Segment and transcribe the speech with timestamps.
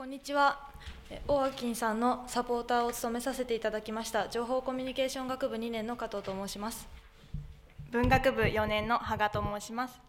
[0.00, 0.58] こんにちは。
[1.10, 6.88] え大明さんのサポーターを務めさせていただきました情報コミュニケーション学部2年の加藤と申します。
[7.90, 10.00] 文学部4年の羽賀と申します。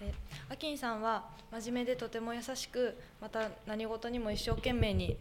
[0.00, 0.12] え
[0.48, 1.22] アキンさんは
[1.52, 5.16] 真面目でとても優しくまた何事にも一生懸命に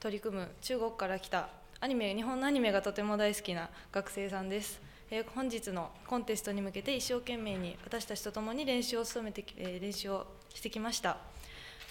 [0.00, 11.18] 取り組む中国から来たアニメ日本のアニメがとても大好きな学生さんです、えー本日のコンテストに向けて一生懸命に私たちと共に練習を務めてき、えー練習をしてきました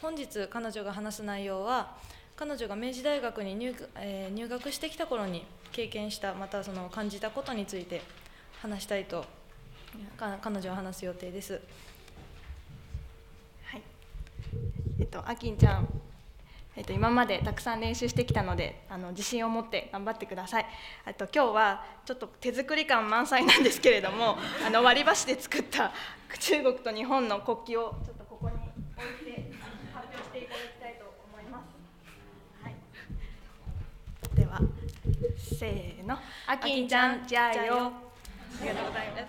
[0.01, 1.95] 本日彼女が話す内容は
[2.35, 8.01] 彼女が明治大学に入,、えー入学してきた頃に経験したまたその感じたことについて
[8.61, 9.25] 話したいと
[10.17, 11.61] 彼女は話す予定です
[13.65, 13.81] はい。
[14.99, 15.87] えっと、あきんちゃん。
[16.75, 20.65] えっと、今までたくさん練習してきたのであの自信を持って頑張ってください
[21.05, 25.91] あと今日はちょっと手作り感満載なんですけれどもあの割り箸で作った
[26.39, 29.51] 中国と日本の国旗をちょっとここに置いて
[29.93, 32.75] 発表していただきたいと思います、はい、
[34.35, 34.61] では
[35.55, 36.17] せーの。
[36.47, 37.93] あきんちゃんじゃあよ。
[38.59, 39.21] ありがとうございます。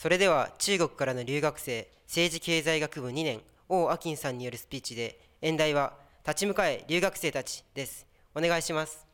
[0.00, 5.92] それでは中国からの留学生政治経済学部2年王亜金さんによるスピーチで演題は
[6.26, 8.06] 「立ち向かえ留学生たち」です。
[8.34, 9.06] お願いします。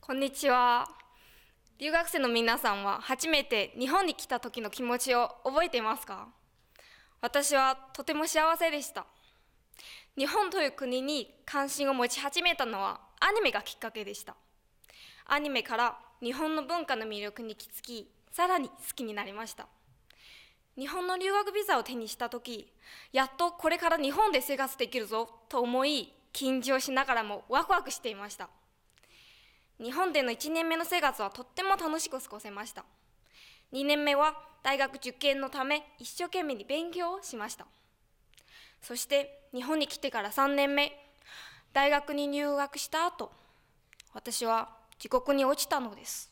[0.00, 0.99] こんにちは。
[1.80, 6.28] 留学生の皆さんは初めて日本に来た時の気持ちを覚えていますか？
[7.22, 9.06] 私はとても幸せでした。
[10.14, 14.36] 日本という国に関心を持ち始めたのはアニメがきっかけでした。
[15.24, 19.66] アニメから日本の文化の魅力に気づき、さらに好きになりました。
[20.76, 22.70] 日本の留学ビザを手にした時
[23.10, 28.50] やっとこれから日本で生活できるぞと思い緊張しながらもワクワクしていました
[29.82, 32.84] 日本での1年目の生活はとっても楽しく過ごせました。
[33.72, 37.66] 2年目は大学受験のため一生懸命に勉強をしました。
[38.82, 40.92] そして日本に来てから3年目
[41.72, 43.30] 大学に入学した後
[44.12, 46.30] 私は地獄に落ちたのです。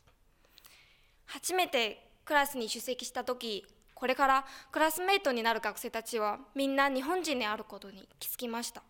[1.25, 3.65] 初めてクラスに出席した時
[3.95, 8.83] これからクラスメートになる学生たちはみんな日本人であることに気づきました。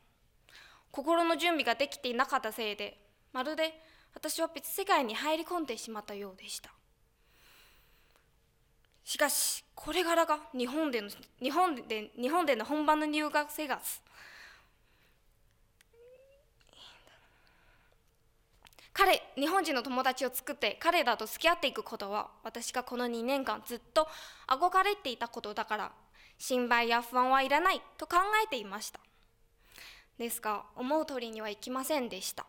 [0.92, 3.00] 心の準備ができていなかったせいで
[3.32, 3.80] まるで
[4.14, 6.72] 私は別世界に入り込んでしまったようでした。
[9.04, 11.10] しかしこれからが日本での
[11.42, 14.02] 日本で日本での本番の留学生活
[18.94, 24.08] 彼日本人の友達を作って彼らと付き合っていくことは私がこの2年間ずっと
[24.48, 25.92] 憧れていたことだから
[26.38, 29.00] 心配や不安はいらないと考えていました。
[30.20, 32.46] ですが思う通りにはいきませんでした。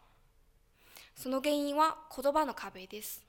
[1.15, 3.25] その原因は言葉の壁です。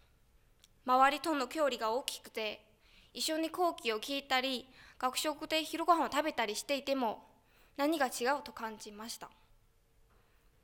[0.85, 2.65] 周りとの距離が大きくて
[3.13, 7.23] 一緒に後期を聞いたり学食で昼ご飯を食べたりしていても
[7.77, 9.29] 何が違うと感じました。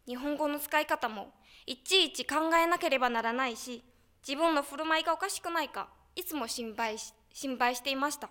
[0.08, 1.34] 日本語の使い方も
[1.66, 3.84] いちいち考えなければならないし
[4.26, 8.30] 自分の振る舞いがおかしくないかいつも心配し心配していました。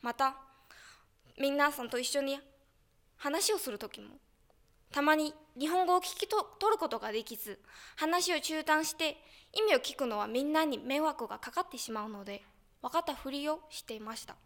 [0.00, 0.36] また
[1.38, 2.40] 皆さんと一緒に
[3.16, 4.16] 話をする時も
[4.90, 7.58] たまに日本語を聞きと取ることができず
[7.96, 9.16] 話を中断して
[9.52, 12.42] 意味を聞くのはみんなに迷惑がかかってしまうので
[12.82, 14.36] 分かったふりをしていました。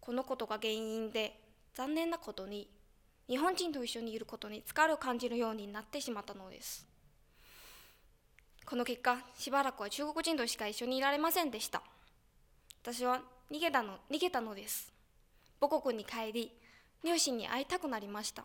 [0.00, 1.38] このことが原因で
[1.74, 2.68] 残念なことに
[3.28, 6.86] 日本人と一緒にいることに疲れを感じるようになってしまったのです。
[8.64, 11.82] この結果しばらくは中国人としか一緒にいられませんでした。
[12.82, 14.92] 私は逃げたの逃げたのです。
[15.60, 16.52] 母国に帰り
[17.04, 18.44] 両親に会いたくなりました。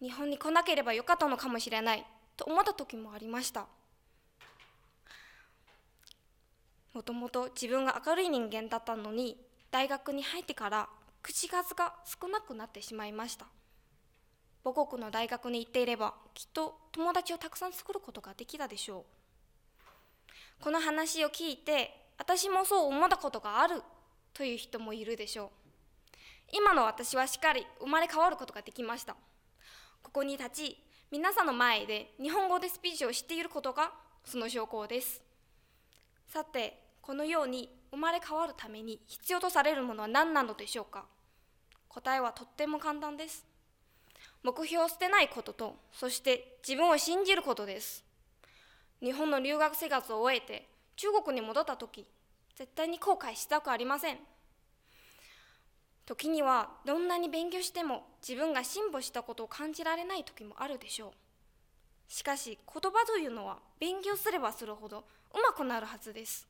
[0.00, 2.06] 日本に来なければよかったのかもしれない。
[2.36, 3.66] と思った時もありました。
[6.94, 9.36] もともと自分が明るい人間だったのに
[9.70, 10.88] 大学に入ってから
[11.22, 13.46] 口数が少なくなってしまいました。
[14.64, 19.04] 母国の大学に行っていればきっと友達をたくさん作ることができたでしょ
[20.60, 20.62] う。
[20.62, 23.82] この話を聞いて私もそう思ったことがある
[24.32, 25.50] という人もいるでしょう。
[26.52, 29.16] 今の私はしっかり生まれ変わることができました。
[30.02, 33.92] ここに立ち皆さんの前で日本語でスピーチをしていることが
[34.24, 35.22] その証拠です。
[36.26, 41.06] さてこのように生まれ変わるために必要とされるものは何なのでしょうか？
[41.88, 43.46] 答えはとっても簡単です。
[44.42, 48.04] 目標を捨てないこととそして自分を信じることです。
[49.02, 52.06] 日本の留学生活を終えて中国に戻った時
[52.56, 54.18] 絶対に後悔したくありません。
[56.08, 61.10] 時にはどんなに勉強しても自分が進歩したことを感じられない時もあるでしょう。
[62.08, 66.48] しかし言葉というのは勉強すればするほど上手くなるはずです。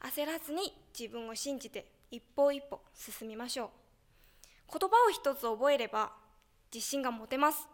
[0.00, 4.78] 焦らずに自分を信じて一歩一歩進みましょう。
[4.78, 6.12] 言葉を一つ覚えれば
[6.72, 7.66] 自信が持てます。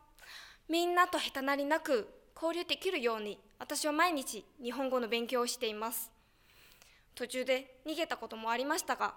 [0.67, 6.12] みんなと下手なりなく交流できるように私は毎日日本語の勉強をしています。
[7.15, 9.15] 途中で逃げたこともありましたが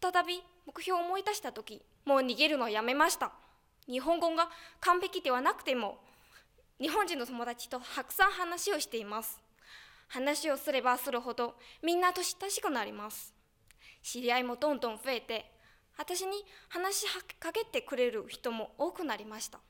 [0.00, 3.32] 再び目標を思い出した時もう逃げるのをやめました。
[3.86, 4.48] 日本語が
[4.80, 5.98] 完璧ではなくても
[6.80, 9.40] 日本人の友達とたくさん話をしています。
[10.08, 13.34] 話をすればするほどみんなと親しくなります。
[14.02, 15.50] 知り合いもどんどん増えて
[15.96, 17.06] 私に話し
[17.38, 19.60] かけてくれる人も多くなりました。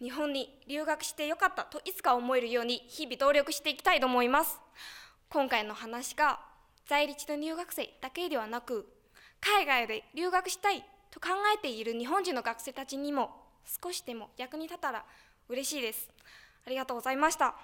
[0.00, 4.60] 日本に留学してよかったといつか思えるように日々努力していきたいと思います。
[5.32, 6.40] 今回の話が
[6.86, 8.86] 在日の留学生だけではなく
[9.40, 13.30] 海外で留学したいと考えている日本人の学生たちにも
[13.82, 15.02] 少しでも役に立ったら
[15.48, 16.10] 嬉しいです。
[16.66, 17.54] ありがとうございました。